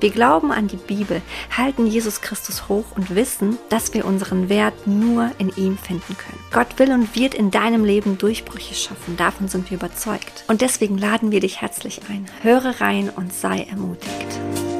[0.00, 1.20] Wir glauben an die Bibel,
[1.54, 6.38] halten Jesus Christus hoch und wissen, dass wir unseren Wert nur in ihm finden können.
[6.50, 10.44] Gott will und wird in deinem Leben Durchbrüche schaffen, davon sind wir überzeugt.
[10.48, 12.26] Und deswegen laden wir dich herzlich ein.
[12.42, 14.79] Höre rein und sei ermutigt.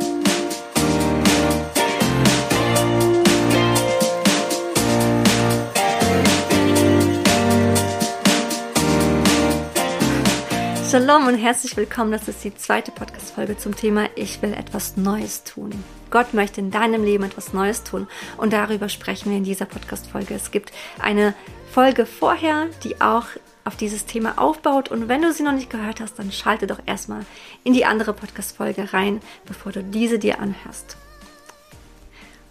[10.90, 12.10] Shalom und herzlich willkommen.
[12.10, 15.84] Das ist die zweite Podcast-Folge zum Thema Ich will etwas Neues tun.
[16.10, 20.34] Gott möchte in deinem Leben etwas Neues tun und darüber sprechen wir in dieser Podcast-Folge.
[20.34, 21.34] Es gibt eine
[21.70, 23.26] Folge vorher, die auch
[23.64, 26.80] auf dieses Thema aufbaut und wenn du sie noch nicht gehört hast, dann schalte doch
[26.86, 27.24] erstmal
[27.62, 30.96] in die andere Podcast-Folge rein, bevor du diese dir anhörst.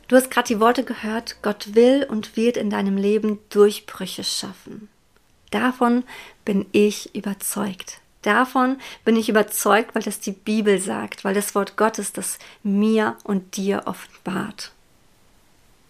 [0.08, 4.88] Du hast gerade die Worte gehört, Gott will und wird in deinem Leben Durchbrüche schaffen.
[5.52, 6.06] Davon
[6.46, 8.00] bin ich überzeugt.
[8.22, 13.18] Davon bin ich überzeugt, weil das die Bibel sagt, weil das Wort Gottes das mir
[13.24, 14.74] und dir offenbart.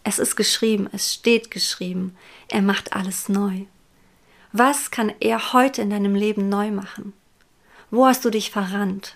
[0.03, 2.15] Es ist geschrieben, es steht geschrieben,
[2.47, 3.65] er macht alles neu.
[4.51, 7.13] Was kann er heute in deinem Leben neu machen?
[7.91, 9.15] Wo hast du dich verrannt?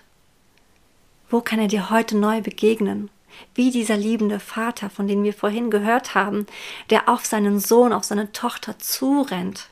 [1.28, 3.10] Wo kann er dir heute neu begegnen?
[3.54, 6.46] Wie dieser liebende Vater, von dem wir vorhin gehört haben,
[6.90, 9.70] der auf seinen Sohn, auf seine Tochter zurennt.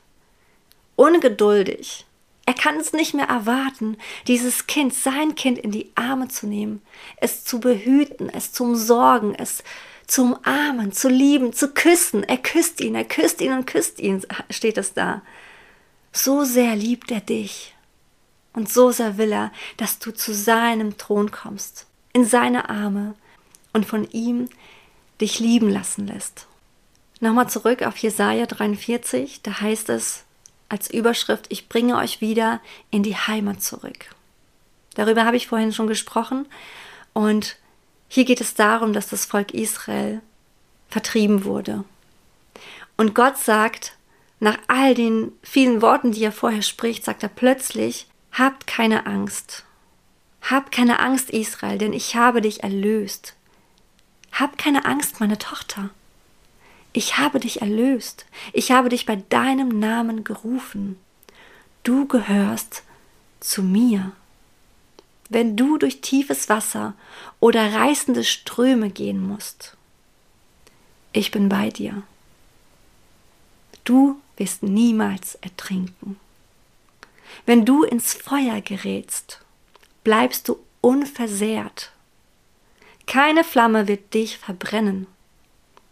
[0.95, 2.05] Ungeduldig,
[2.45, 6.81] er kann es nicht mehr erwarten, dieses Kind, sein Kind in die Arme zu nehmen,
[7.17, 9.63] es zu behüten, es zu umsorgen, es
[10.07, 12.23] zu umarmen, zu lieben, zu küssen.
[12.23, 15.21] Er küsst ihn, er küsst ihn und küsst ihn, steht es da.
[16.11, 17.73] So sehr liebt er dich.
[18.51, 23.15] Und so sehr will er, dass du zu seinem Thron kommst, in seine Arme
[23.71, 24.49] und von ihm
[25.21, 26.47] dich lieben lassen lässt.
[27.19, 30.25] Nochmal zurück auf Jesaja 43, da heißt es,
[30.73, 34.07] als Überschrift, ich bringe euch wieder in die Heimat zurück.
[34.95, 36.47] Darüber habe ich vorhin schon gesprochen
[37.13, 37.57] und
[38.07, 40.21] hier geht es darum, dass das Volk Israel
[40.89, 41.83] vertrieben wurde.
[42.97, 43.95] Und Gott sagt,
[44.39, 49.65] nach all den vielen Worten, die er vorher spricht, sagt er plötzlich, habt keine Angst.
[50.41, 53.35] Habt keine Angst, Israel, denn ich habe dich erlöst.
[54.31, 55.91] Habt keine Angst, meine Tochter
[56.93, 60.97] ich habe dich erlöst, ich habe dich bei deinem Namen gerufen.
[61.81, 62.83] Du gehörst
[63.39, 64.11] zu mir.
[65.29, 66.93] Wenn du durch tiefes Wasser
[67.39, 69.75] oder reißende Ströme gehen musst,
[71.11, 72.03] ich bin bei dir.
[73.83, 76.19] Du wirst niemals ertrinken.
[77.47, 79.41] Wenn du ins Feuer gerätst,
[80.03, 81.91] bleibst du unversehrt.
[83.07, 85.07] Keine Flamme wird dich verbrennen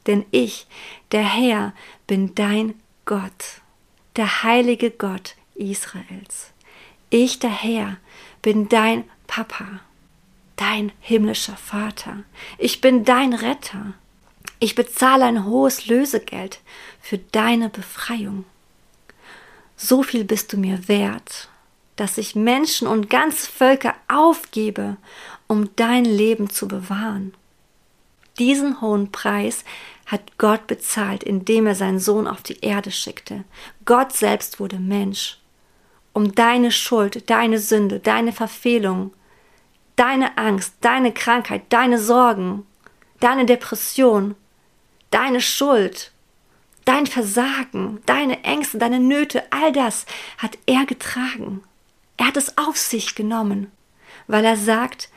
[0.07, 0.67] denn ich,
[1.12, 1.73] der Herr,
[2.07, 2.75] bin dein
[3.06, 3.62] Gott,
[4.16, 6.51] der heilige Gott Israels.
[7.09, 7.97] Ich, der Herr,
[8.41, 9.81] bin dein Papa,
[10.56, 12.23] dein himmlischer Vater.
[12.57, 13.94] Ich bin dein Retter.
[14.59, 16.59] Ich bezahle ein hohes Lösegeld
[17.01, 18.45] für deine Befreiung.
[19.75, 21.50] So viel bist du mir wert,
[21.95, 24.97] dass ich Menschen und ganze Völker aufgebe,
[25.47, 27.33] um dein Leben zu bewahren.
[28.41, 29.63] Diesen hohen Preis
[30.07, 33.44] hat Gott bezahlt, indem er seinen Sohn auf die Erde schickte.
[33.85, 35.38] Gott selbst wurde Mensch,
[36.12, 39.13] um deine Schuld, deine Sünde, deine Verfehlung,
[39.96, 42.66] deine Angst, deine Krankheit, deine Sorgen,
[43.19, 44.34] deine Depression,
[45.12, 46.12] deine Schuld,
[46.84, 50.07] dein Versagen, deine Ängste, deine Nöte, all das
[50.40, 51.62] hat er getragen.
[52.18, 53.71] Er hat es auf sich genommen,
[54.25, 55.10] weil er sagt,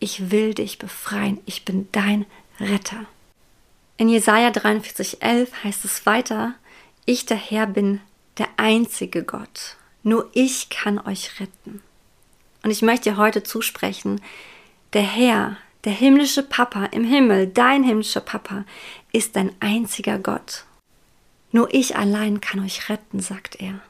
[0.00, 2.26] ich will dich befreien, ich bin dein
[2.60, 3.06] Retter.
[3.96, 6.54] In Jesaja 43,11 heißt es weiter:
[7.04, 8.00] Ich, der Herr, bin
[8.38, 9.76] der einzige Gott.
[10.02, 11.82] Nur ich kann euch retten.
[12.62, 14.20] Und ich möchte heute zusprechen:
[14.92, 18.64] Der Herr, der himmlische Papa im Himmel, dein himmlischer Papa,
[19.12, 20.64] ist dein einziger Gott.
[21.50, 23.80] Nur ich allein kann euch retten, sagt er.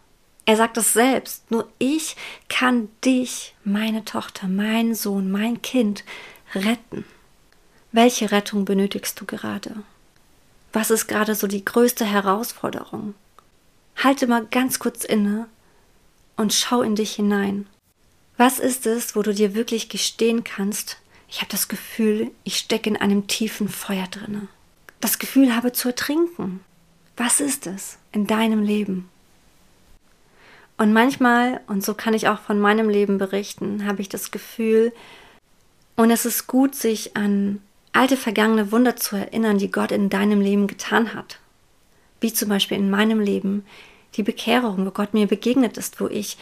[0.44, 2.16] Er sagt es selbst, nur ich
[2.48, 6.04] kann dich, meine Tochter, mein Sohn, mein Kind
[6.54, 7.04] retten.
[7.94, 9.74] Welche Rettung benötigst du gerade?
[10.72, 13.14] Was ist gerade so die größte Herausforderung?
[13.96, 15.46] Halte mal ganz kurz inne
[16.38, 17.66] und schau in dich hinein.
[18.38, 20.96] Was ist es, wo du dir wirklich gestehen kannst,
[21.28, 24.48] Ich habe das Gefühl, ich stecke in einem tiefen Feuer drinne.
[25.00, 26.60] Das Gefühl habe zu ertrinken.
[27.16, 29.08] Was ist es in deinem Leben?
[30.76, 34.92] Und manchmal, und so kann ich auch von meinem Leben berichten, habe ich das Gefühl,
[35.96, 37.62] und es ist gut, sich an
[37.92, 41.38] alte vergangene Wunder zu erinnern, die Gott in deinem Leben getan hat.
[42.20, 43.64] Wie zum Beispiel in meinem Leben
[44.16, 46.36] die Bekehrung, wo Gott mir begegnet ist, wo ich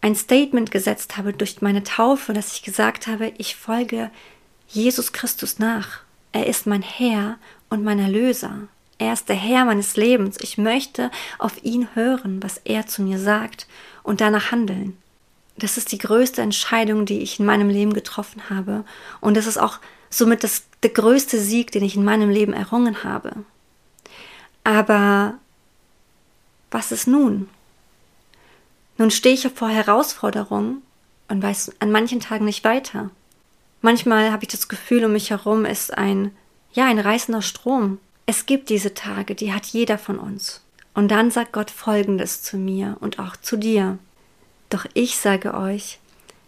[0.00, 4.10] ein Statement gesetzt habe durch meine Taufe, dass ich gesagt habe, ich folge
[4.68, 6.00] Jesus Christus nach.
[6.32, 7.38] Er ist mein Herr
[7.68, 8.68] und mein Erlöser.
[8.98, 10.38] Er ist der Herr meines Lebens.
[10.40, 13.66] Ich möchte auf ihn hören, was er zu mir sagt
[14.02, 14.96] und danach handeln.
[15.56, 18.84] Das ist die größte Entscheidung, die ich in meinem Leben getroffen habe.
[19.20, 19.78] Und das ist auch
[20.10, 23.32] somit das, der größte Sieg, den ich in meinem Leben errungen habe.
[24.64, 25.34] Aber
[26.70, 27.48] was ist nun?
[28.98, 30.82] Nun stehe ich vor Herausforderungen
[31.28, 33.10] und weiß an manchen Tagen nicht weiter.
[33.80, 36.32] Manchmal habe ich das Gefühl, um mich herum ist ein,
[36.72, 37.98] ja, ein reißender Strom.
[38.26, 40.60] Es gibt diese Tage, die hat jeder von uns.
[40.92, 43.98] Und dann sagt Gott Folgendes zu mir und auch zu dir.
[44.68, 45.98] Doch ich sage euch,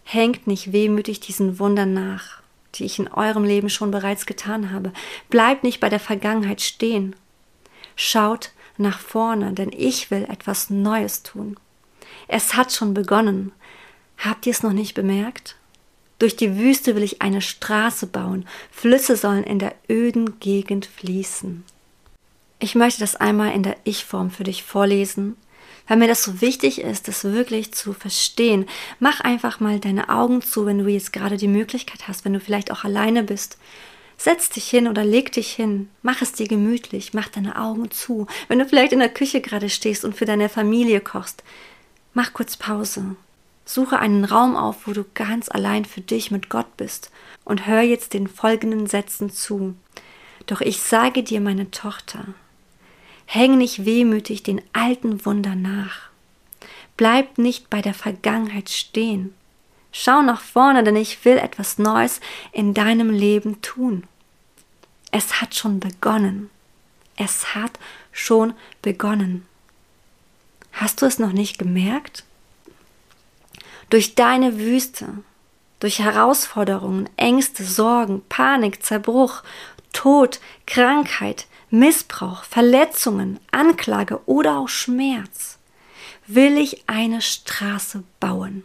[0.03, 2.42] hängt nicht wehmütig diesen Wundern nach,
[2.75, 4.91] die ich in eurem Leben schon bereits getan habe.
[5.29, 7.15] Bleibt nicht bei der Vergangenheit stehen.
[7.95, 11.57] Schaut nach vorne, denn ich will etwas Neues tun.
[12.27, 13.51] Es hat schon begonnen.
[14.17, 15.55] Habt ihr es noch nicht bemerkt?
[16.19, 18.47] Durch die Wüste will ich eine Straße bauen.
[18.71, 21.63] Flüsse sollen in der öden Gegend fließen.
[22.59, 25.35] Ich möchte das einmal in der Ich-Form für dich vorlesen,
[25.87, 28.65] weil mir das so wichtig ist, das wirklich zu verstehen.
[28.99, 32.39] Mach einfach mal deine Augen zu, wenn du jetzt gerade die Möglichkeit hast, wenn du
[32.39, 33.57] vielleicht auch alleine bist.
[34.17, 38.27] Setz dich hin oder leg dich hin, mach es dir gemütlich, mach deine Augen zu.
[38.47, 41.43] Wenn du vielleicht in der Küche gerade stehst und für deine Familie kochst,
[42.13, 43.15] mach kurz Pause.
[43.65, 47.11] Suche einen Raum auf, wo du ganz allein für dich mit Gott bist
[47.43, 49.75] und hör jetzt den folgenden Sätzen zu.
[50.45, 52.25] Doch ich sage dir, meine Tochter,
[53.25, 56.09] häng nicht wehmütig den alten Wunder nach.
[56.97, 59.33] Bleib nicht bei der Vergangenheit stehen.
[59.91, 62.19] Schau nach vorne, denn ich will etwas Neues
[62.51, 64.03] in deinem Leben tun.
[65.11, 66.49] Es hat schon begonnen.
[67.15, 67.77] Es hat
[68.11, 69.45] schon begonnen.
[70.71, 72.23] Hast du es noch nicht gemerkt?
[73.91, 75.07] Durch deine Wüste,
[75.79, 79.43] durch Herausforderungen, Ängste, Sorgen, Panik, Zerbruch,
[79.91, 85.57] Tod, Krankheit, Missbrauch, Verletzungen, Anklage oder auch Schmerz,
[86.27, 88.63] will ich eine Straße bauen.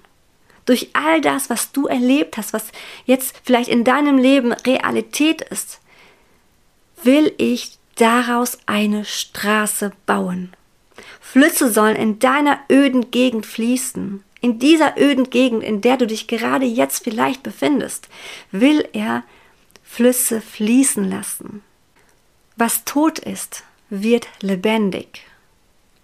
[0.66, 2.66] Durch all das, was du erlebt hast, was
[3.06, 5.80] jetzt vielleicht in deinem Leben Realität ist,
[7.02, 10.52] will ich daraus eine Straße bauen.
[11.20, 16.26] Flüsse sollen in deiner öden Gegend fließen in dieser öden Gegend, in der du dich
[16.28, 18.08] gerade jetzt vielleicht befindest,
[18.52, 19.24] will er
[19.82, 21.62] Flüsse fließen lassen.
[22.58, 25.24] Was tot ist, wird lebendig.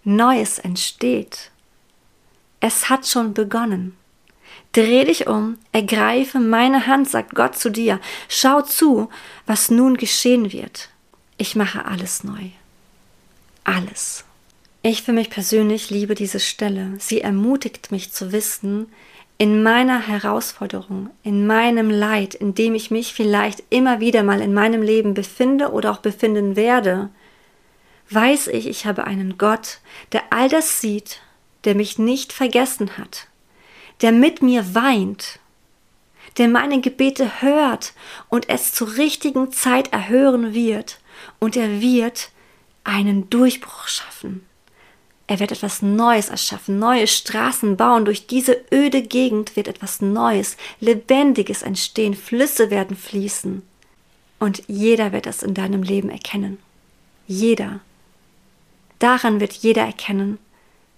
[0.04, 1.50] Neues entsteht.
[2.60, 3.96] Es hat schon begonnen.
[4.70, 8.00] Dreh dich um, ergreife meine Hand, sagt Gott zu dir.
[8.28, 9.10] Schau zu,
[9.46, 10.90] was nun geschehen wird.
[11.38, 12.50] Ich mache alles neu.
[13.64, 14.24] Alles.
[14.82, 16.92] Ich für mich persönlich liebe diese Stelle.
[17.00, 18.92] Sie ermutigt mich zu wissen,
[19.36, 24.54] in meiner Herausforderung, in meinem Leid, in dem ich mich vielleicht immer wieder mal in
[24.54, 27.10] meinem Leben befinde oder auch befinden werde,
[28.10, 29.80] weiß ich, ich habe einen Gott,
[30.12, 31.20] der all das sieht,
[31.64, 33.26] der mich nicht vergessen hat,
[34.02, 35.40] der mit mir weint,
[36.38, 37.92] der meine Gebete hört
[38.28, 41.00] und es zur richtigen Zeit erhören wird,
[41.38, 42.30] und er wird
[42.82, 44.44] einen Durchbruch schaffen.
[45.26, 48.04] Er wird etwas Neues erschaffen, neue Straßen bauen.
[48.04, 52.14] Durch diese öde Gegend wird etwas Neues, Lebendiges entstehen.
[52.14, 53.62] Flüsse werden fließen.
[54.38, 56.58] Und jeder wird das in deinem Leben erkennen.
[57.26, 57.80] Jeder.
[58.98, 60.38] Daran wird jeder erkennen,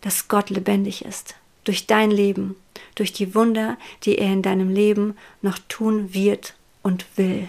[0.00, 1.36] dass Gott lebendig ist.
[1.64, 2.56] Durch dein Leben,
[2.96, 7.48] durch die Wunder, die er in deinem Leben noch tun wird und will.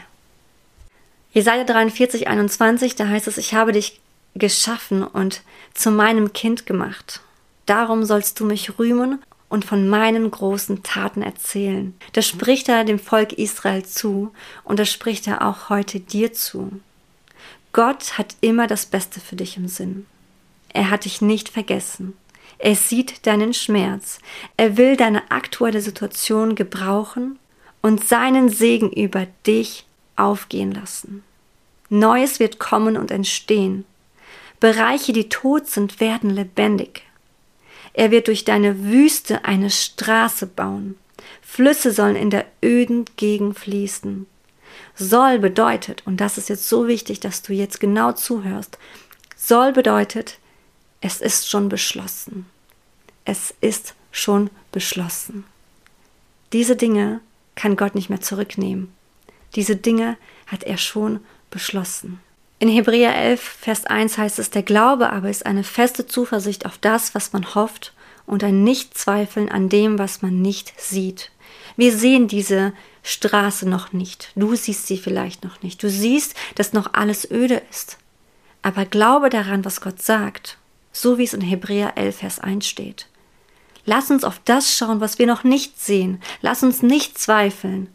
[1.34, 4.00] Jesaja 43, 21, da heißt es, ich habe dich
[4.38, 5.42] geschaffen und
[5.74, 7.22] zu meinem Kind gemacht.
[7.66, 11.96] Darum sollst du mich rühmen und von meinen großen Taten erzählen.
[12.14, 14.32] Das spricht er dem Volk Israel zu
[14.64, 16.80] und das spricht er auch heute dir zu.
[17.74, 20.06] Gott hat immer das Beste für dich im Sinn.
[20.74, 22.14] Er hat dich nicht vergessen.
[22.60, 24.20] Er sieht deinen Schmerz.
[24.58, 27.38] Er will deine aktuelle Situation gebrauchen
[27.82, 31.24] und seinen Segen über dich aufgehen lassen.
[31.90, 33.86] Neues wird kommen und entstehen.
[34.60, 37.04] Bereiche, die tot sind, werden lebendig.
[37.94, 40.96] Er wird durch deine Wüste eine Straße bauen.
[41.42, 44.28] Flüsse sollen in der öden Gegend fließen.
[44.96, 48.78] Soll bedeutet, und das ist jetzt so wichtig, dass du jetzt genau zuhörst,
[49.36, 50.40] soll bedeutet,
[51.02, 52.48] es ist schon beschlossen.
[53.26, 55.44] Es ist schon beschlossen.
[56.54, 57.22] Diese Dinge
[57.56, 58.92] kann Gott nicht mehr zurücknehmen.
[59.56, 62.20] Diese Dinge hat er schon beschlossen.
[62.60, 66.80] In Hebräer 11, Vers 1 heißt es, der Glaube aber ist eine feste Zuversicht auf
[66.80, 67.94] das, was man hofft
[68.26, 71.32] und ein Nichtzweifeln an dem, was man nicht sieht.
[71.76, 72.74] Wir sehen diese
[73.04, 74.32] Straße noch nicht.
[74.36, 75.84] Du siehst sie vielleicht noch nicht.
[75.84, 78.00] Du siehst, dass noch alles öde ist.
[78.64, 80.58] Aber glaube daran, was Gott sagt,
[80.92, 83.08] so wie es in Hebräer 11, Vers 1 steht.
[83.86, 86.20] Lass uns auf das schauen, was wir noch nicht sehen.
[86.42, 87.88] Lass uns nicht zweifeln.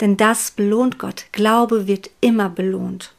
[0.00, 1.26] Denn das belohnt Gott.
[1.32, 3.12] Glaube wird immer belohnt.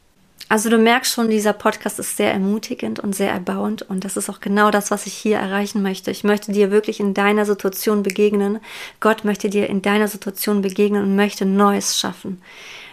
[0.50, 4.28] Also du merkst schon, dieser Podcast ist sehr ermutigend und sehr erbauend und das ist
[4.28, 6.10] auch genau das, was ich hier erreichen möchte.
[6.10, 8.58] Ich möchte dir wirklich in deiner Situation begegnen.
[8.98, 12.42] Gott möchte dir in deiner Situation begegnen und möchte Neues schaffen.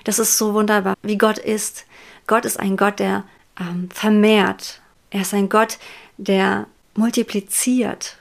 [0.03, 1.87] Das ist so wunderbar, wie Gott ist.
[2.27, 3.23] Gott ist ein Gott, der
[3.59, 4.79] ähm, vermehrt.
[5.09, 5.79] Er ist ein Gott,
[6.17, 8.17] der multipliziert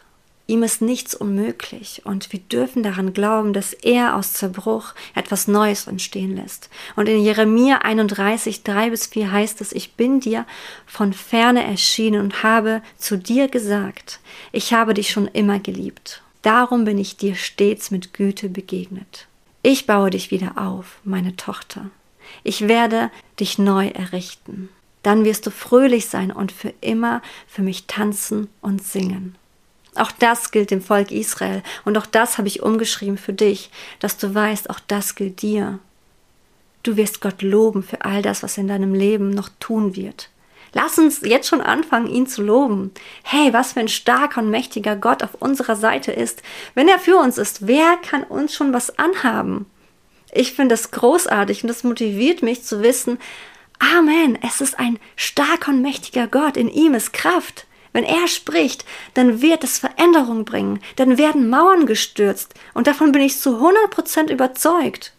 [0.49, 5.89] Ihm ist nichts unmöglich und wir dürfen daran glauben, dass er aus Zerbruch etwas Neues
[5.89, 6.71] entstehen lässt.
[6.95, 10.47] Und in Jeremia 31, 3 bis 4 heißt es, ich bin dir
[10.87, 14.21] von ferne erschienen und habe zu dir gesagt,
[14.53, 16.23] ich habe dich schon immer geliebt.
[16.43, 19.27] Darum bin ich dir stets mit Güte begegnet.
[19.65, 21.91] Ich baue dich wieder auf, meine Tochter.
[22.45, 23.11] Ich werde
[23.41, 24.69] dich neu errichten.
[25.03, 29.35] Dann wirst du fröhlich sein und für immer für mich tanzen und singen.
[29.99, 34.17] Auch das gilt dem Volk Israel und auch das habe ich umgeschrieben für dich, dass
[34.17, 35.79] du weißt, auch das gilt dir.
[36.83, 40.31] Du wirst Gott loben für all das, was er in deinem Leben noch tun wird.
[40.73, 42.93] Lass uns jetzt schon anfangen, ihn zu loben.
[43.23, 46.43] Hey, was für ein starker und mächtiger Gott auf unserer Seite ist.
[46.75, 49.67] Wenn er für uns ist, wer kann uns schon was anhaben?
[50.33, 53.19] Ich finde das großartig und das motiviert mich zu wissen,
[53.79, 57.67] Amen, es ist ein starker und mächtiger Gott, in ihm ist Kraft.
[57.97, 58.85] Wenn er spricht,
[59.15, 64.31] dann wird es Veränderung bringen, dann werden Mauern gestürzt und davon bin ich zu 100%
[64.31, 65.15] überzeugt.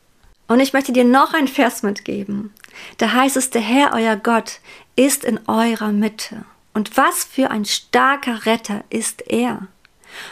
[0.48, 2.54] Und ich möchte dir noch ein Vers mitgeben.
[3.00, 4.60] Da heißt es, der Herr, euer Gott,
[4.96, 6.46] ist in eurer Mitte.
[6.76, 9.66] Und was für ein starker Retter ist er.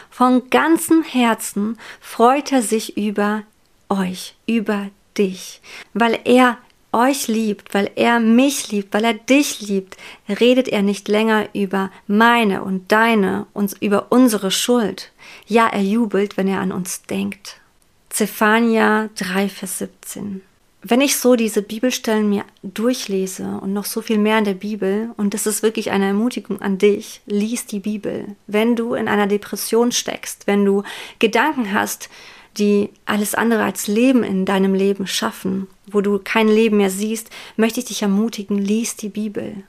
[0.08, 3.42] Von ganzem Herzen freut er sich über
[3.88, 5.60] euch, über dich,
[5.94, 6.58] weil er
[6.96, 9.96] euch liebt, weil er mich liebt, weil er dich liebt,
[10.28, 15.12] redet er nicht länger über meine und deine und über unsere Schuld.
[15.46, 17.60] Ja, er jubelt, wenn er an uns denkt.
[18.08, 20.40] Zephania 3, Vers 17.
[20.88, 25.10] Wenn ich so diese Bibelstellen mir durchlese und noch so viel mehr in der Bibel,
[25.16, 28.36] und das ist wirklich eine Ermutigung an dich, lies die Bibel.
[28.46, 30.84] Wenn du in einer Depression steckst, wenn du
[31.18, 32.08] Gedanken hast,
[32.58, 37.30] die alles andere als Leben in deinem Leben schaffen, wo du kein Leben mehr siehst,
[37.56, 39.64] möchte ich dich ermutigen, lies die Bibel.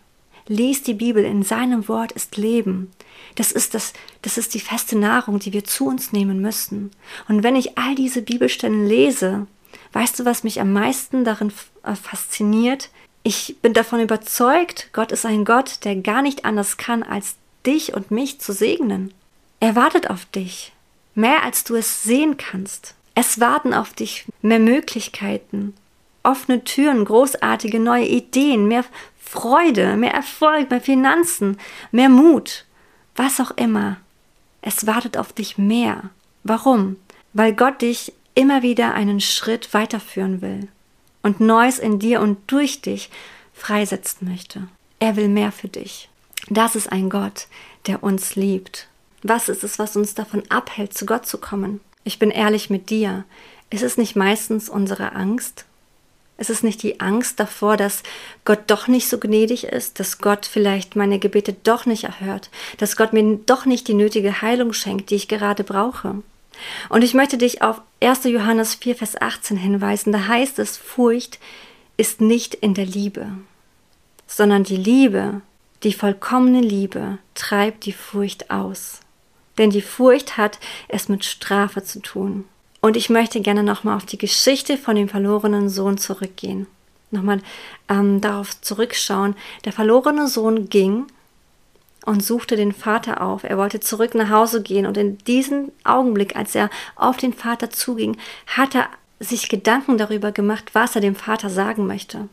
[0.47, 2.91] Lies die Bibel, in seinem Wort ist Leben.
[3.35, 6.91] Das ist das, das ist die feste Nahrung, die wir zu uns nehmen müssen.
[7.27, 9.45] Und wenn ich all diese Bibelstellen lese,
[9.91, 11.51] weißt du, was mich am meisten darin
[11.83, 12.89] äh, fasziniert?
[13.23, 17.93] Ich bin davon überzeugt, Gott ist ein Gott, der gar nicht anders kann, als dich
[17.93, 19.13] und mich zu segnen.
[19.59, 20.71] Er wartet auf dich
[21.17, 22.93] mehr als du es sehen kannst.
[23.15, 25.73] Es warten auf dich mehr Möglichkeiten,
[26.21, 28.85] offene Türen, großartige neue Ideen, mehr
[29.19, 31.57] Freude, mehr Erfolg, mehr Finanzen,
[31.91, 32.65] mehr Mut,
[33.15, 33.97] was auch immer.
[34.61, 36.11] Es wartet auf dich mehr.
[36.43, 36.97] Warum?
[37.33, 40.67] Weil Gott dich immer wieder einen Schritt weiterführen will
[41.23, 43.09] und Neues in dir und durch dich
[43.53, 44.67] freisetzen möchte.
[44.99, 46.09] Er will mehr für dich.
[46.49, 47.47] Das ist ein Gott,
[47.87, 48.87] der uns liebt
[49.29, 51.79] was ist es, was uns davon abhält, zu Gott zu kommen?
[52.03, 53.25] Ich bin ehrlich mit dir.
[53.69, 55.65] Ist es nicht meistens unsere Angst?
[56.37, 58.03] Ist es nicht die Angst davor, dass
[58.45, 62.95] Gott doch nicht so gnädig ist, dass Gott vielleicht meine Gebete doch nicht erhört, dass
[62.95, 66.21] Gott mir doch nicht die nötige Heilung schenkt, die ich gerade brauche?
[66.89, 68.25] Und ich möchte dich auf 1.
[68.25, 70.13] Johannes 4, Vers 18 hinweisen.
[70.13, 71.39] Da heißt es, Furcht
[71.97, 73.27] ist nicht in der Liebe,
[74.27, 75.41] sondern die Liebe,
[75.83, 79.01] die vollkommene Liebe, treibt die Furcht aus
[79.57, 82.45] denn die Furcht hat es mit Strafe zu tun.
[82.81, 86.67] Und ich möchte gerne nochmal auf die Geschichte von dem verlorenen Sohn zurückgehen.
[87.09, 87.41] Nochmal
[87.89, 89.35] ähm, darauf zurückschauen.
[89.65, 91.05] Der verlorene Sohn ging
[92.05, 93.43] und suchte den Vater auf.
[93.43, 97.69] Er wollte zurück nach Hause gehen und in diesem Augenblick, als er auf den Vater
[97.69, 98.87] zuging, hat er
[99.19, 102.29] sich Gedanken darüber gemacht, was er dem Vater sagen möchte.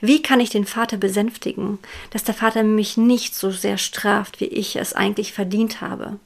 [0.00, 1.78] Wie kann ich den Vater besänftigen,
[2.10, 6.18] dass der Vater mich nicht so sehr straft, wie ich es eigentlich verdient habe?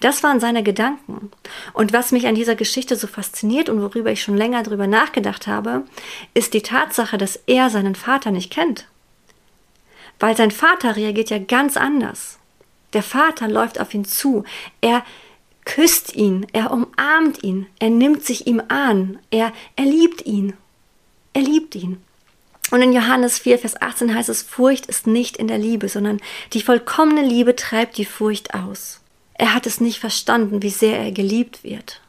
[0.00, 1.30] Das waren seine Gedanken.
[1.72, 5.46] Und was mich an dieser Geschichte so fasziniert und worüber ich schon länger darüber nachgedacht
[5.46, 5.84] habe,
[6.34, 8.86] ist die Tatsache, dass er seinen Vater nicht kennt.
[10.18, 12.38] Weil sein Vater reagiert ja ganz anders.
[12.92, 14.44] Der Vater läuft auf ihn zu,
[14.80, 15.04] er
[15.64, 20.54] küsst ihn, er umarmt ihn, er nimmt sich ihm an, er, er liebt ihn.
[21.32, 22.02] Er liebt ihn.
[22.70, 26.20] Und in Johannes 4, Vers 18 heißt es, Furcht ist nicht in der Liebe, sondern
[26.52, 28.99] die vollkommene Liebe treibt die Furcht aus.
[29.40, 32.02] Er hat es nicht verstanden, wie sehr er geliebt wird.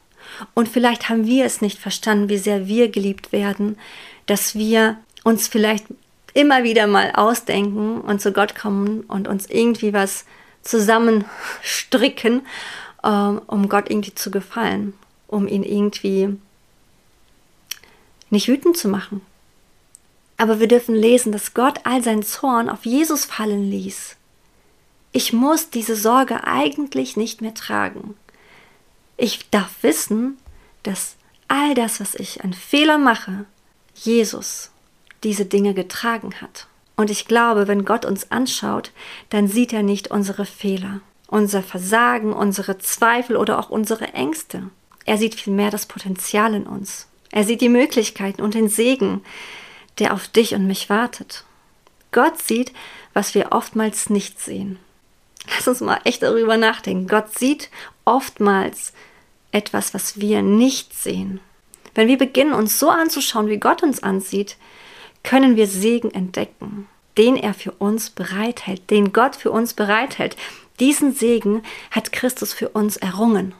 [0.52, 3.78] Und vielleicht haben wir es nicht verstanden, wie sehr wir geliebt werden,
[4.26, 5.86] dass wir uns vielleicht
[6.34, 10.26] immer wieder mal ausdenken und zu Gott kommen und uns irgendwie was
[10.60, 12.42] zusammenstricken,
[13.02, 14.92] ähm, um Gott irgendwie zu gefallen,
[15.26, 16.36] um ihn irgendwie
[18.28, 19.22] nicht wütend zu machen.
[20.36, 24.16] Aber wir dürfen lesen, dass Gott all seinen Zorn auf Jesus fallen ließ.
[25.12, 28.14] Ich muss diese Sorge eigentlich nicht mehr tragen.
[29.16, 30.38] Ich darf wissen,
[30.82, 31.16] dass
[31.48, 33.44] all das, was ich an Fehler mache,
[33.94, 34.72] Jesus
[35.22, 36.66] diese Dinge getragen hat.
[36.96, 38.90] Und ich glaube, wenn Gott uns anschaut,
[39.30, 44.70] dann sieht er nicht unsere Fehler, unser Versagen, unsere Zweifel oder auch unsere Ängste.
[45.04, 47.08] Er sieht vielmehr das Potenzial in uns.
[47.30, 49.22] Er sieht die Möglichkeiten und den Segen,
[49.98, 51.44] der auf dich und mich wartet.
[52.12, 52.72] Gott sieht,
[53.14, 54.78] was wir oftmals nicht sehen.
[55.48, 57.08] Lass uns mal echt darüber nachdenken.
[57.08, 57.70] Gott sieht
[58.04, 58.92] oftmals
[59.50, 61.40] etwas, was wir nicht sehen.
[61.94, 64.56] Wenn wir beginnen, uns so anzuschauen, wie Gott uns ansieht,
[65.22, 70.36] können wir Segen entdecken, den er für uns bereithält, den Gott für uns bereithält.
[70.80, 73.54] Diesen Segen hat Christus für uns errungen.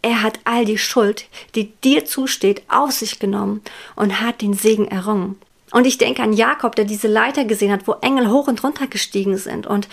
[0.00, 3.62] Er hat all die Schuld, die dir zusteht, auf sich genommen
[3.96, 5.38] und hat den Segen errungen.
[5.70, 8.86] Und ich denke an Jakob, der diese Leiter gesehen hat, wo Engel hoch und runter
[8.86, 9.66] gestiegen sind.
[9.66, 9.88] Und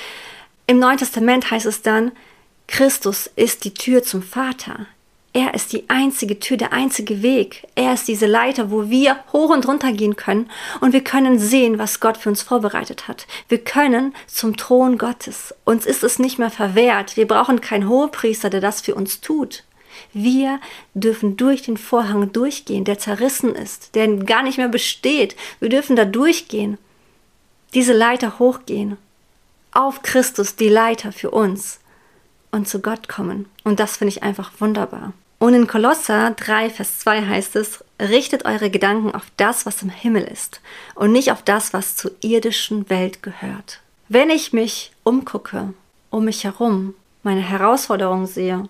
[0.67, 2.11] im Neuen Testament heißt es dann,
[2.67, 4.87] Christus ist die Tür zum Vater.
[5.33, 7.67] Er ist die einzige Tür, der einzige Weg.
[7.75, 10.49] Er ist diese Leiter, wo wir hoch und runter gehen können
[10.79, 13.27] und wir können sehen, was Gott für uns vorbereitet hat.
[13.49, 15.53] Wir können zum Thron Gottes.
[15.65, 17.17] Uns ist es nicht mehr verwehrt.
[17.17, 19.65] Wir brauchen keinen Hohepriester, der das für uns tut.
[20.13, 20.61] Wir
[20.93, 25.35] dürfen durch den Vorhang durchgehen, der zerrissen ist, der gar nicht mehr besteht.
[25.59, 26.77] Wir dürfen da durchgehen,
[27.73, 28.95] diese Leiter hochgehen,
[29.75, 31.79] auf Christus die Leiter für uns
[32.51, 33.45] und zu Gott kommen.
[33.63, 35.13] Und das finde ich einfach wunderbar.
[35.37, 39.89] Und in Kolosser 3, Vers 2 heißt es, richtet eure Gedanken auf das, was im
[39.89, 40.61] Himmel ist
[40.95, 43.81] und nicht auf das, was zur irdischen Welt gehört.
[44.07, 45.73] Wenn ich mich umgucke,
[46.09, 48.69] um mich herum, meine Herausforderungen sehe,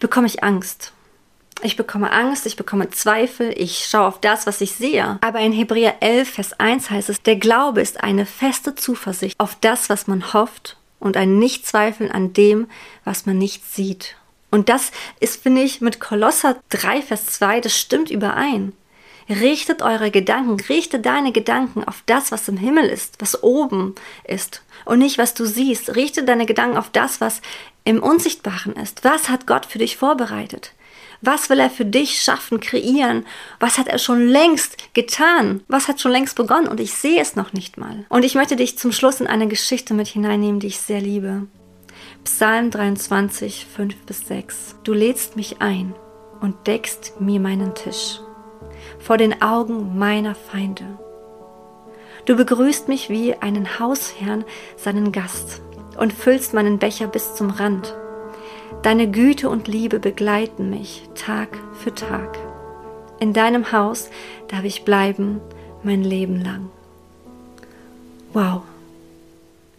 [0.00, 0.92] bekomme ich Angst.
[1.62, 5.18] Ich bekomme Angst, ich bekomme Zweifel, ich schaue auf das, was ich sehe.
[5.22, 9.56] Aber in Hebräer 11, Vers 1 heißt es, der Glaube ist eine feste Zuversicht auf
[9.60, 12.68] das, was man hofft und ein Nichtzweifeln an dem,
[13.04, 14.14] was man nicht sieht.
[14.50, 18.72] Und das ist, finde ich, mit Kolosser 3, Vers 2, das stimmt überein.
[19.28, 23.94] Richtet eure Gedanken, richte deine Gedanken auf das, was im Himmel ist, was oben
[24.24, 25.96] ist und nicht, was du siehst.
[25.96, 27.42] Richte deine Gedanken auf das, was
[27.84, 29.04] im Unsichtbaren ist.
[29.04, 30.72] Was hat Gott für dich vorbereitet?
[31.20, 33.26] Was will er für dich schaffen, kreieren?
[33.60, 35.62] Was hat er schon längst getan?
[35.68, 36.68] Was hat schon längst begonnen?
[36.68, 38.04] Und ich sehe es noch nicht mal.
[38.08, 41.46] Und ich möchte dich zum Schluss in eine Geschichte mit hineinnehmen, die ich sehr liebe.
[42.24, 44.76] Psalm 23, 5 bis 6.
[44.84, 45.94] Du lädst mich ein
[46.40, 48.20] und deckst mir meinen Tisch
[48.98, 50.84] vor den Augen meiner Feinde.
[52.26, 54.44] Du begrüßt mich wie einen Hausherrn
[54.76, 55.62] seinen Gast
[55.98, 57.94] und füllst meinen Becher bis zum Rand.
[58.82, 62.38] Deine Güte und Liebe begleiten mich Tag für Tag.
[63.20, 64.10] In deinem Haus
[64.48, 65.40] darf ich bleiben
[65.82, 66.70] mein Leben lang.
[68.32, 68.62] Wow,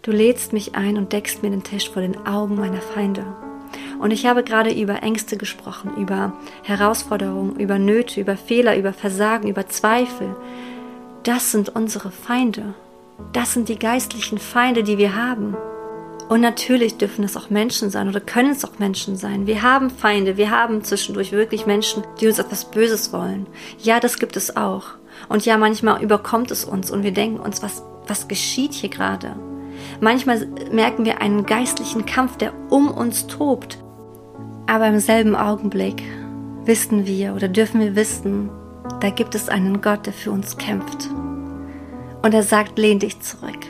[0.01, 3.25] du lädst mich ein und deckst mir den Tisch vor den Augen meiner Feinde.
[3.99, 9.47] Und ich habe gerade über Ängste gesprochen, über Herausforderungen, über Nöte, über Fehler, über Versagen,
[9.47, 10.35] über Zweifel.
[11.23, 12.73] Das sind unsere Feinde.
[13.33, 15.55] Das sind die geistlichen Feinde, die wir haben.
[16.29, 19.47] Und natürlich dürfen es auch Menschen sein oder können es auch Menschen sein.
[19.47, 23.47] Wir haben Feinde, wir haben zwischendurch wirklich Menschen, die uns etwas Böses wollen.
[23.79, 24.89] Ja, das gibt es auch.
[25.27, 29.35] Und ja, manchmal überkommt es uns und wir denken uns, was, was geschieht hier gerade?
[30.01, 33.79] Manchmal merken wir einen geistlichen Kampf, der um uns tobt.
[34.67, 36.03] Aber im selben Augenblick
[36.63, 38.51] wissen wir oder dürfen wir wissen,
[39.01, 41.09] da gibt es einen Gott, der für uns kämpft.
[42.21, 43.65] Und er sagt, lehn dich zurück.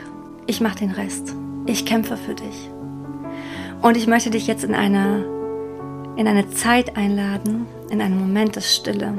[0.46, 1.34] Ich mach den Rest.
[1.70, 2.68] Ich kämpfe für dich.
[3.80, 5.24] Und ich möchte dich jetzt in eine,
[6.16, 9.14] in eine Zeit einladen, in einen Moment der Stille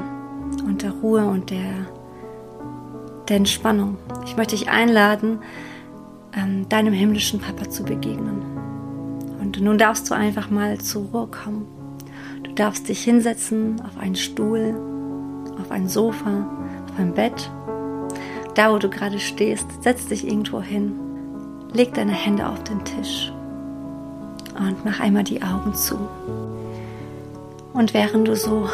[0.66, 1.86] und der Ruhe und der,
[3.30, 3.96] der Entspannung.
[4.26, 5.38] Ich möchte dich einladen,
[6.36, 8.42] ähm, deinem himmlischen Papa zu begegnen.
[9.40, 11.66] Und Und nun darfst du einfach mal zur Ruhe kommen.
[12.42, 14.74] Du darfst dich hinsetzen auf einen Stuhl,
[15.60, 16.46] auf ein Sofa,
[16.84, 17.50] auf ein Bett.
[18.54, 21.11] Da, wo du gerade stehst, setz dich irgendwo hin.
[21.74, 23.32] Leg deine Hände auf den Tisch
[24.58, 25.96] und mach einmal die Augen zu.
[27.72, 28.68] Und während du so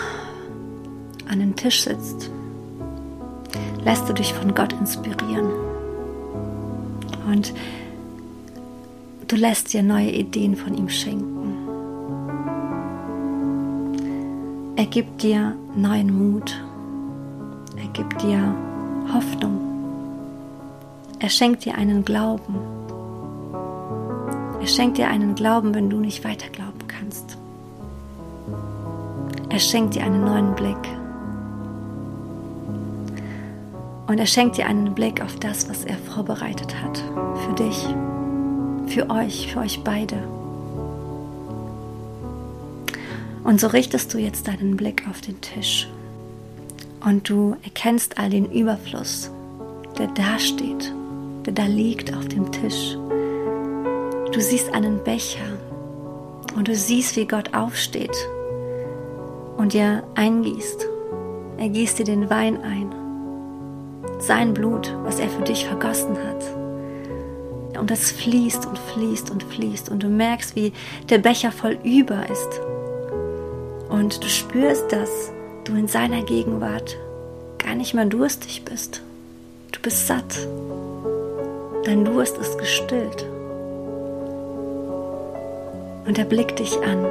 [1.28, 2.30] an den Tisch sitzt,
[3.84, 5.48] lässt du dich von Gott inspirieren.
[7.26, 7.52] Und
[9.28, 11.54] du lässt dir neue Ideen von ihm schenken.
[14.76, 16.60] Er gibt dir neuen Mut.
[17.76, 18.54] Er gibt dir
[19.12, 19.60] Hoffnung.
[21.20, 22.77] Er schenkt dir einen Glauben.
[24.68, 27.38] Er schenkt dir einen Glauben, wenn du nicht weiter glauben kannst.
[29.48, 30.76] Er schenkt dir einen neuen Blick.
[34.08, 36.98] Und er schenkt dir einen Blick auf das, was er vorbereitet hat.
[36.98, 37.86] Für dich,
[38.88, 40.16] für euch, für euch beide.
[43.44, 45.88] Und so richtest du jetzt deinen Blick auf den Tisch.
[47.02, 49.30] Und du erkennst all den Überfluss,
[49.96, 50.92] der da steht,
[51.46, 52.98] der da liegt auf dem Tisch.
[54.32, 55.58] Du siehst einen Becher
[56.56, 58.16] und du siehst, wie Gott aufsteht
[59.56, 60.86] und dir eingießt.
[61.58, 62.92] Er gießt dir den Wein ein
[64.18, 67.78] sein Blut, was er für dich vergossen hat.
[67.78, 70.72] Und das fließt und fließt und fließt und du merkst, wie
[71.08, 72.60] der Becher voll über ist.
[73.88, 75.30] Und du spürst, dass
[75.64, 76.96] du in seiner Gegenwart
[77.58, 79.02] gar nicht mehr durstig bist.
[79.72, 80.38] Du bist satt.
[81.84, 83.24] Dein Durst ist gestillt.
[86.08, 87.04] Und er blickt dich an.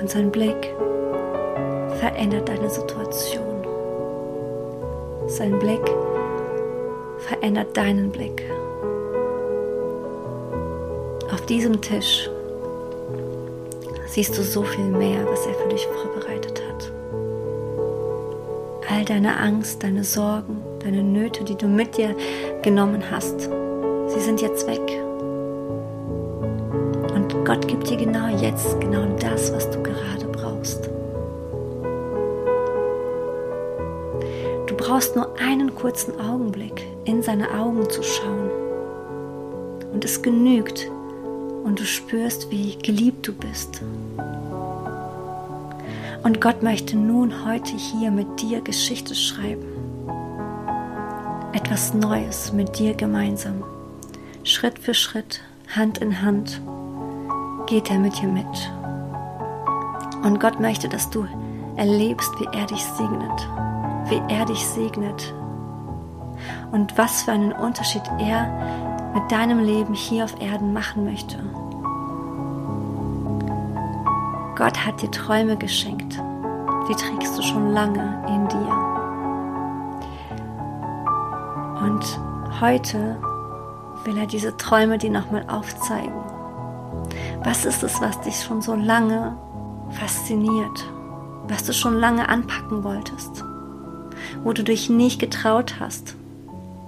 [0.00, 0.72] Und sein Blick
[1.98, 3.66] verändert deine Situation.
[5.26, 5.82] Sein Blick
[7.18, 8.44] verändert deinen Blick.
[11.32, 12.30] Auf diesem Tisch
[14.06, 16.92] siehst du so viel mehr, was er für dich vorbereitet hat.
[18.88, 22.14] All deine Angst, deine Sorgen, deine Nöte, die du mit dir
[22.62, 25.01] genommen hast, sie sind jetzt weg.
[27.44, 30.92] Gott gibt dir genau jetzt genau das, was du gerade brauchst.
[34.82, 38.50] brauchst nur einen kurzen Augenblick in seine Augen zu schauen.
[39.92, 40.90] Und es genügt
[41.64, 43.80] und du spürst, wie geliebt du bist.
[46.22, 49.64] Und Gott möchte nun heute hier mit dir Geschichte schreiben.
[51.52, 53.62] Etwas Neues mit dir gemeinsam.
[54.44, 55.40] Schritt für Schritt,
[55.74, 56.60] Hand in Hand
[57.72, 58.72] geht er mit dir mit.
[60.22, 61.26] Und Gott möchte, dass du
[61.76, 63.48] erlebst, wie er dich segnet
[64.12, 65.32] wie er dich segnet
[66.70, 68.46] und was für einen Unterschied er
[69.14, 71.38] mit deinem Leben hier auf Erden machen möchte.
[74.54, 76.20] Gott hat dir Träume geschenkt,
[76.88, 78.68] die trägst du schon lange in dir.
[81.80, 82.20] Und
[82.60, 83.18] heute
[84.04, 86.12] will er diese Träume dir nochmal aufzeigen.
[87.44, 89.36] Was ist es, was dich schon so lange
[89.90, 90.84] fasziniert,
[91.48, 93.44] was du schon lange anpacken wolltest?
[94.44, 96.14] wo du dich nicht getraut hast,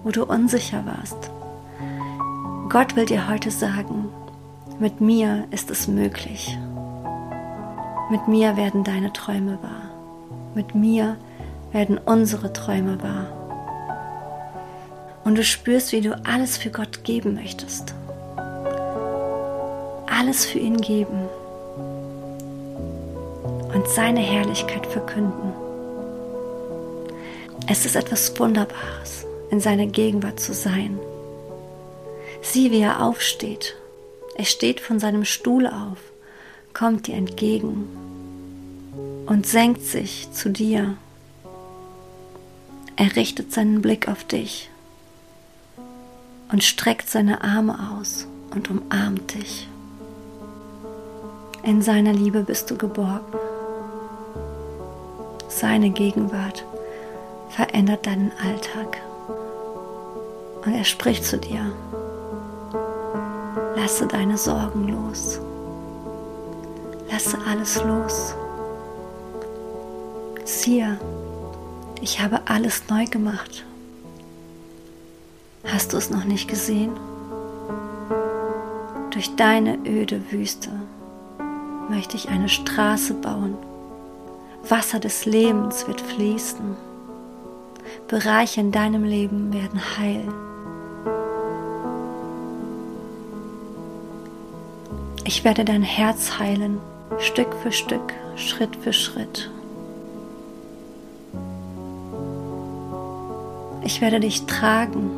[0.02, 1.30] wo du unsicher warst.
[2.68, 4.08] Gott will dir heute sagen,
[4.78, 6.56] mit mir ist es möglich.
[8.10, 9.90] Mit mir werden deine Träume wahr.
[10.54, 11.16] Mit mir
[11.72, 13.26] werden unsere Träume wahr.
[15.24, 17.94] Und du spürst, wie du alles für Gott geben möchtest.
[20.16, 21.28] Alles für ihn geben
[23.74, 25.52] und seine Herrlichkeit verkünden.
[27.66, 31.00] Es ist etwas Wunderbares, in seiner Gegenwart zu sein.
[32.42, 33.74] Sieh, wie er aufsteht.
[34.36, 35.98] Er steht von seinem Stuhl auf,
[36.74, 37.88] kommt dir entgegen
[39.26, 40.96] und senkt sich zu dir.
[42.96, 44.70] Er richtet seinen Blick auf dich
[46.52, 49.66] und streckt seine Arme aus und umarmt dich.
[51.64, 53.38] In seiner Liebe bist du geborgen.
[55.48, 56.62] Seine Gegenwart
[57.48, 59.00] verändert deinen Alltag.
[60.62, 61.72] Und er spricht zu dir.
[63.76, 65.40] Lasse deine Sorgen los.
[67.10, 68.34] Lasse alles los.
[70.44, 70.98] Siehe,
[72.02, 73.64] ich habe alles neu gemacht.
[75.64, 76.92] Hast du es noch nicht gesehen?
[79.12, 80.68] Durch deine öde Wüste
[81.88, 83.56] möchte ich eine Straße bauen.
[84.68, 86.76] Wasser des Lebens wird fließen.
[88.08, 90.24] Bereiche in deinem Leben werden heil.
[95.24, 96.78] Ich werde dein Herz heilen,
[97.18, 99.50] Stück für Stück, Schritt für Schritt.
[103.84, 105.10] Ich werde dich tragen.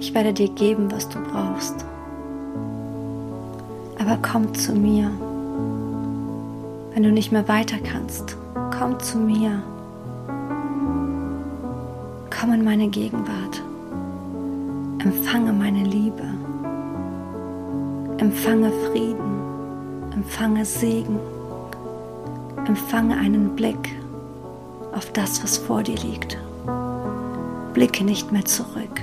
[0.00, 1.84] Ich werde dir geben, was du brauchst.
[3.98, 5.10] Aber komm zu mir.
[6.94, 8.36] Wenn du nicht mehr weiter kannst,
[8.78, 9.62] komm zu mir.
[12.30, 13.62] Komm in meine Gegenwart.
[14.98, 16.24] Empfange meine Liebe.
[18.18, 20.12] Empfange Frieden.
[20.14, 21.18] Empfange Segen.
[22.66, 23.96] Empfange einen Blick
[24.92, 26.36] auf das, was vor dir liegt.
[27.72, 29.00] Blicke nicht mehr zurück.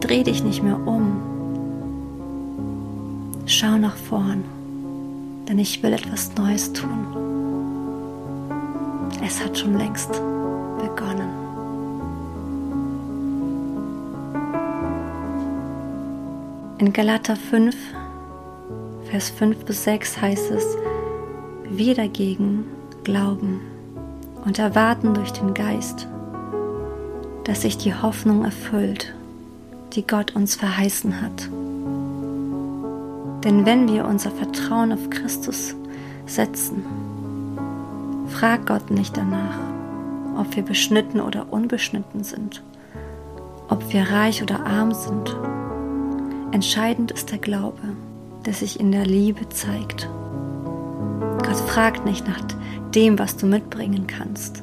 [0.00, 1.22] Dreh dich nicht mehr um.
[3.46, 4.44] Schau nach vorn,
[5.48, 7.06] denn ich will etwas Neues tun.
[9.24, 10.12] Es hat schon längst
[10.78, 11.28] begonnen.
[16.78, 17.74] In Galater 5,
[19.10, 20.76] Vers 5 bis 6 heißt es,
[21.70, 22.64] wir dagegen
[23.02, 23.60] glauben
[24.44, 26.06] und erwarten durch den Geist,
[27.44, 29.14] dass sich die Hoffnung erfüllt,
[29.94, 31.48] die Gott uns verheißen hat.
[33.46, 35.74] Denn wenn wir unser Vertrauen auf Christus
[36.26, 36.82] setzen,
[38.28, 39.56] fragt Gott nicht danach,
[40.36, 42.62] ob wir beschnitten oder unbeschnitten sind,
[43.68, 45.34] ob wir reich oder arm sind.
[46.52, 47.80] Entscheidend ist der Glaube,
[48.44, 50.10] der sich in der Liebe zeigt.
[51.38, 52.42] Gott fragt nicht nach
[52.94, 54.62] dem, was du mitbringen kannst.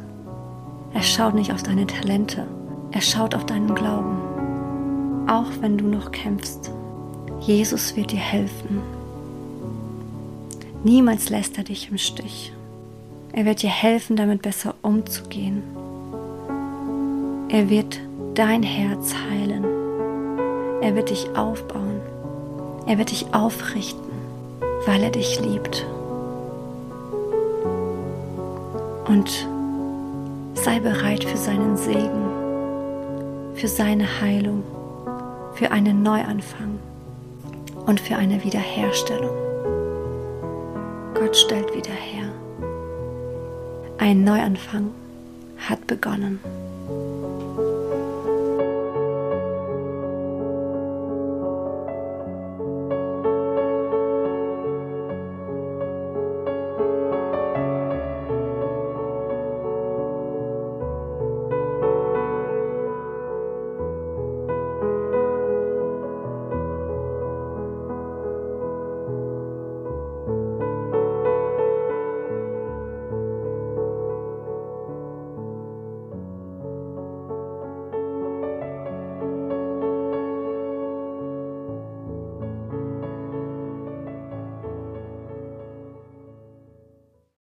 [0.93, 2.45] Er schaut nicht auf deine Talente
[2.93, 6.71] er schaut auf deinen Glauben, auch wenn du noch kämpfst.
[7.45, 8.82] Jesus wird dir helfen.
[10.84, 12.53] Niemals lässt er dich im Stich.
[13.32, 15.63] Er wird dir helfen, damit besser umzugehen.
[17.49, 17.99] Er wird
[18.34, 19.63] dein Herz heilen.
[20.82, 22.01] Er wird dich aufbauen.
[22.86, 24.12] Er wird dich aufrichten,
[24.86, 25.86] weil er dich liebt.
[29.08, 29.47] Und
[30.56, 32.43] sei bereit für seinen Segen
[33.56, 34.63] für seine Heilung,
[35.53, 36.79] für einen Neuanfang
[37.85, 39.35] und für eine Wiederherstellung.
[41.13, 42.31] Gott stellt wieder her.
[43.97, 44.91] Ein Neuanfang
[45.57, 46.39] hat begonnen.